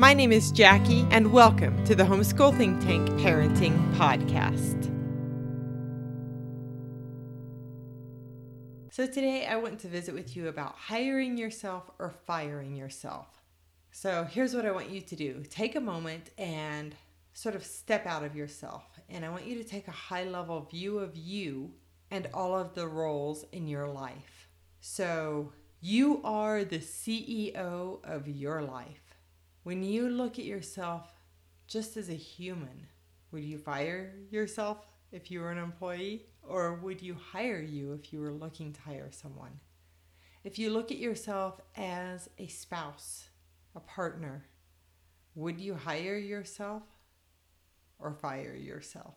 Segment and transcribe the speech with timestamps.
[0.00, 4.84] My name is Jackie, and welcome to the Homeschool Think Tank Parenting Podcast.
[8.90, 13.26] So, today I want to visit with you about hiring yourself or firing yourself.
[13.90, 16.94] So, here's what I want you to do take a moment and
[17.34, 20.62] sort of step out of yourself, and I want you to take a high level
[20.62, 21.72] view of you
[22.10, 24.48] and all of the roles in your life.
[24.80, 29.09] So, you are the CEO of your life.
[29.62, 31.12] When you look at yourself
[31.66, 32.86] just as a human,
[33.30, 34.78] would you fire yourself
[35.12, 36.26] if you were an employee?
[36.42, 39.60] Or would you hire you if you were looking to hire someone?
[40.44, 43.28] If you look at yourself as a spouse,
[43.76, 44.46] a partner,
[45.34, 46.82] would you hire yourself
[47.98, 49.16] or fire yourself?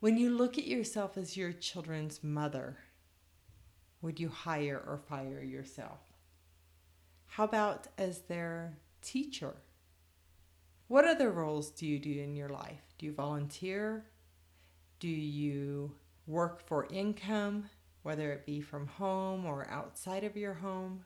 [0.00, 2.78] When you look at yourself as your children's mother,
[4.00, 6.00] would you hire or fire yourself?
[7.26, 9.54] How about as their teacher.
[10.88, 12.94] What other roles do you do in your life?
[12.98, 14.04] Do you volunteer?
[15.00, 15.94] Do you
[16.26, 17.70] work for income,
[18.02, 21.04] whether it be from home or outside of your home?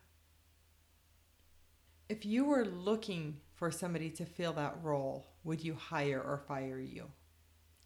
[2.09, 6.79] If you were looking for somebody to fill that role, would you hire or fire
[6.79, 7.07] you?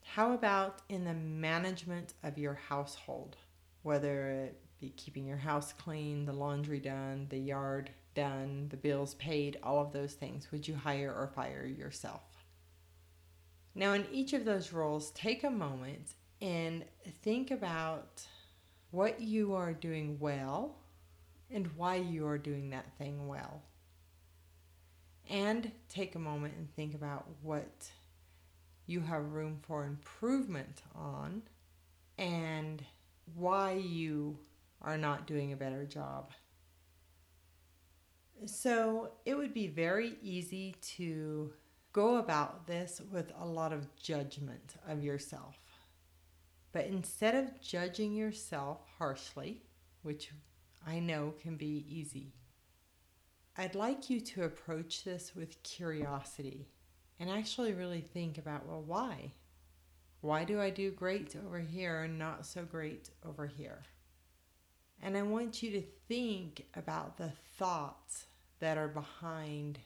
[0.02, 3.36] How about in the management of your household,
[3.82, 9.14] whether it be keeping your house clean, the laundry done, the yard done, the bills
[9.14, 12.22] paid, all of those things, would you hire or fire yourself?
[13.74, 16.84] Now, in each of those roles, take a moment and
[17.22, 18.22] think about
[18.90, 20.76] what you are doing well
[21.50, 23.62] and why you are doing that thing well.
[25.28, 27.90] And take a moment and think about what
[28.86, 31.42] you have room for improvement on
[32.18, 32.84] and
[33.36, 34.38] why you
[34.82, 36.32] are not doing a better job.
[38.46, 41.52] So it would be very easy to
[41.92, 45.56] go about this with a lot of judgment of yourself.
[46.72, 49.62] But instead of judging yourself harshly,
[50.02, 50.30] which
[50.86, 52.32] I know can be easy,
[53.58, 56.68] I'd like you to approach this with curiosity
[57.18, 59.32] and actually really think about well, why?
[60.22, 63.82] Why do I do great over here and not so great over here?
[65.02, 68.26] And I want you to think about the thoughts
[68.60, 69.78] that are behind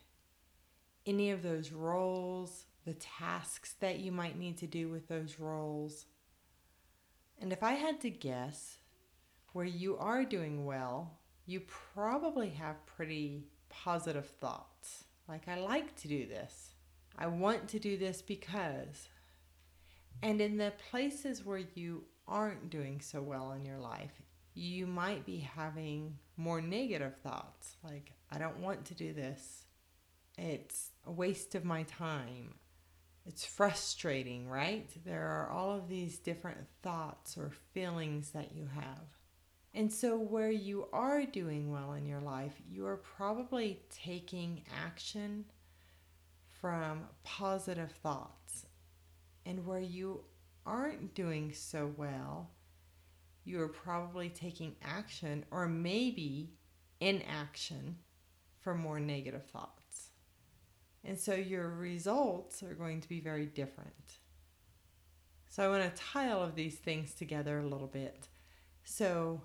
[1.07, 6.07] any of those roles, the tasks that you might need to do with those roles.
[7.41, 8.79] And if I had to guess
[9.53, 15.05] where you are doing well, you probably have pretty positive thoughts.
[15.29, 16.75] Like, I like to do this.
[17.17, 19.09] I want to do this because.
[20.23, 24.23] And in the places where you aren't doing so well in your life,
[24.55, 29.65] you might be having more negative thoughts like, I don't want to do this.
[30.39, 32.55] It's a waste of my time.
[33.27, 34.89] It's frustrating, right?
[35.05, 39.07] There are all of these different thoughts or feelings that you have.
[39.73, 45.47] And so, where you are doing well in your life, you are probably taking action
[46.61, 48.67] from positive thoughts.
[49.47, 50.21] And where you
[50.65, 52.51] aren't doing so well,
[53.45, 56.55] you are probably taking action or maybe
[57.01, 57.99] inaction
[58.61, 60.11] for more negative thoughts.
[61.05, 64.19] And so your results are going to be very different.
[65.51, 68.29] So I want to tie all of these things together a little bit.
[68.83, 69.43] So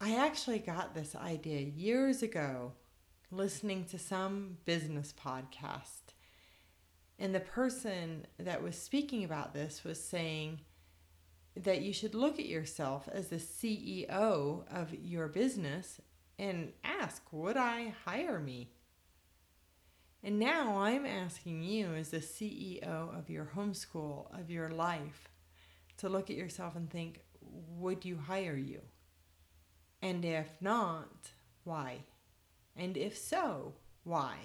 [0.00, 2.72] I actually got this idea years ago
[3.30, 6.14] listening to some business podcast.
[7.18, 10.60] And the person that was speaking about this was saying,
[11.56, 16.00] that you should look at yourself as the CEO of your business
[16.38, 18.70] and ask, would I hire me?
[20.22, 25.28] And now I'm asking you, as the CEO of your homeschool, of your life,
[25.98, 28.80] to look at yourself and think, would you hire you?
[30.02, 31.30] And if not,
[31.64, 32.04] why?
[32.76, 33.74] And if so,
[34.04, 34.36] why?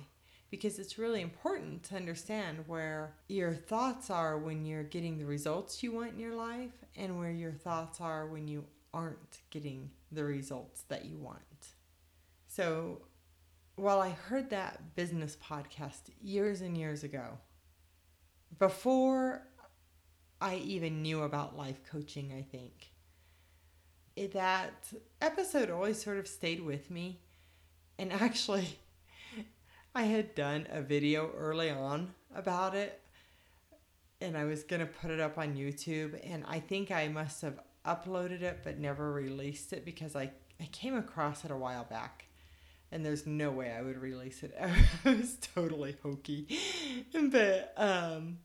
[0.56, 5.84] Because it's really important to understand where your thoughts are when you're getting the results
[5.84, 8.63] you want in your life and where your thoughts are when you
[8.94, 11.42] aren't getting the results that you want.
[12.48, 13.02] So,
[13.75, 17.38] while I heard that business podcast years and years ago,
[18.57, 19.46] before
[20.40, 22.94] I even knew about life coaching, I think.
[24.31, 24.72] That
[25.19, 27.19] episode always sort of stayed with me.
[28.00, 28.80] And actually,
[29.97, 33.00] I had done a video early on about it
[34.19, 36.19] and I was going to put it up on YouTube.
[36.30, 40.65] And I think I must have uploaded it but never released it because I, I
[40.74, 42.25] came across it a while back.
[42.92, 44.53] And there's no way I would release it.
[45.06, 46.47] it was totally hokey.
[47.13, 48.39] But, um,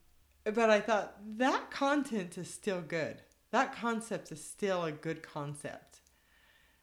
[0.45, 3.23] but I thought that content is still good.
[3.51, 6.01] That concept is still a good concept.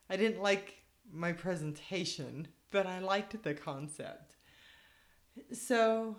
[0.10, 4.37] I didn't like my presentation, but I liked the concept.
[5.52, 6.16] So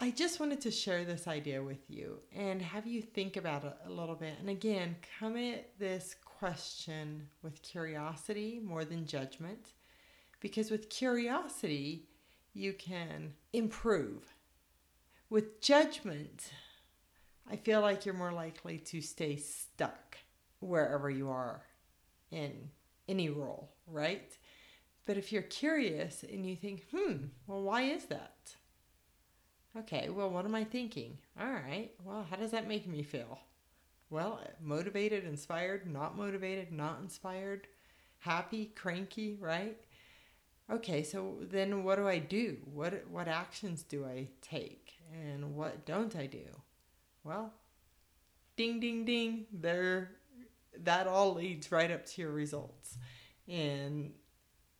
[0.00, 3.76] I just wanted to share this idea with you and have you think about it
[3.86, 4.34] a little bit.
[4.40, 9.74] And again, come at this question with curiosity more than judgment,
[10.40, 12.08] because with curiosity,
[12.52, 14.34] you can improve.
[15.30, 16.50] With judgment,
[17.50, 20.18] I feel like you're more likely to stay stuck
[20.58, 21.62] wherever you are
[22.30, 22.70] in
[23.08, 24.36] any role, right?
[25.04, 28.54] But if you're curious and you think, hmm, well, why is that?
[29.76, 31.18] Okay, well, what am I thinking?
[31.40, 33.40] All right, well, how does that make me feel?
[34.10, 37.66] Well, motivated, inspired, not motivated, not inspired,
[38.18, 39.78] happy, cranky, right?
[40.70, 42.58] Okay, so then what do I do?
[42.72, 46.44] What what actions do I take and what don't I do?
[47.24, 47.52] Well,
[48.56, 50.12] ding ding ding, there
[50.78, 52.96] that all leads right up to your results
[53.48, 54.12] and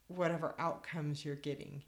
[0.07, 1.83] whatever outcomes you're getting.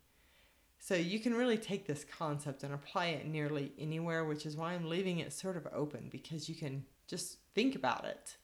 [0.79, 4.73] So you can really take this concept and apply it nearly anywhere, which is why
[4.73, 8.37] I'm leaving it sort of open because you can just think about it.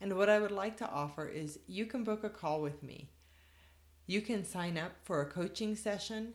[0.00, 3.10] And what I would like to offer is you can book a call with me.
[4.06, 6.34] You can sign up for a coaching session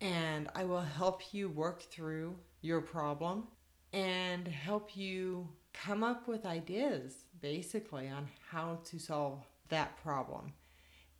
[0.00, 3.48] and I will help you work through your problem
[3.92, 10.52] and help you come up with ideas basically on how to solve that problem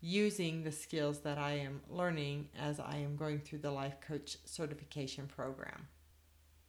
[0.01, 4.37] using the skills that I am learning as I am going through the Life Coach
[4.45, 5.89] Certification Program.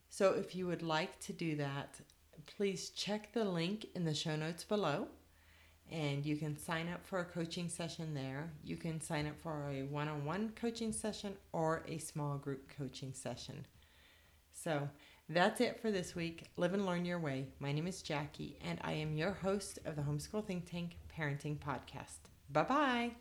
[0.10, 2.00] So, if you would like to do that,
[2.46, 5.08] please check the link in the show notes below
[5.92, 8.50] and you can sign up for a coaching session there.
[8.64, 12.72] You can sign up for a one on one coaching session or a small group
[12.78, 13.66] coaching session.
[14.52, 14.90] So,
[15.30, 16.50] that's it for this week.
[16.58, 17.48] Live and learn your way.
[17.60, 21.58] My name is Jackie, and I am your host of the Homeschool Think Tank Parenting
[21.58, 22.31] Podcast.
[22.54, 23.12] Bye bye.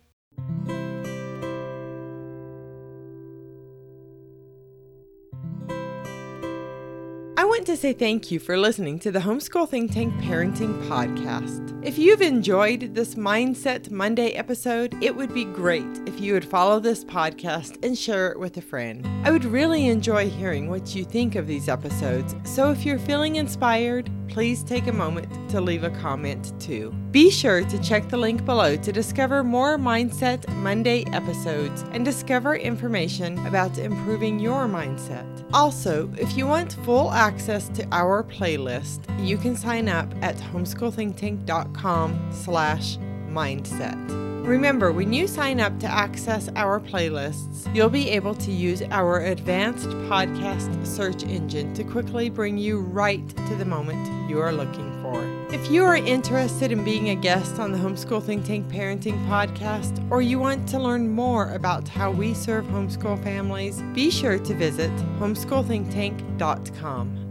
[7.37, 11.79] I want to say thank you for listening to the Homeschool Think Tank Parenting Podcast.
[11.83, 16.79] If you've enjoyed this Mindset Monday episode, it would be great if you would follow
[16.79, 19.05] this podcast and share it with a friend.
[19.23, 23.35] I would really enjoy hearing what you think of these episodes, so if you're feeling
[23.35, 26.89] inspired, please take a moment to leave a comment too.
[27.11, 32.55] Be sure to check the link below to discover more Mindset Monday episodes and discover
[32.55, 35.27] information about improving your mindset.
[35.53, 42.29] Also, if you want full access to our playlist, you can sign up at homeschoolthinktank.com
[42.31, 42.97] slash
[43.29, 44.30] mindset.
[44.41, 49.19] Remember, when you sign up to access our playlists, you'll be able to use our
[49.19, 54.91] advanced podcast search engine to quickly bring you right to the moment you are looking
[55.03, 55.21] for.
[55.53, 60.03] If you are interested in being a guest on the Homeschool Think Tank Parenting Podcast,
[60.09, 64.53] or you want to learn more about how we serve homeschool families, be sure to
[64.55, 67.30] visit homeschoolthinktank.com.